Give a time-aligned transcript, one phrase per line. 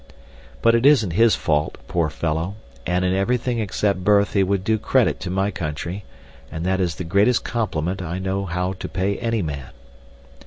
[0.63, 2.55] But it isn't his fault, poor fellow,
[2.87, 6.05] and in everything except birth he would do credit to my country,
[6.51, 9.69] and that is the greatest compliment I know how to pay any man.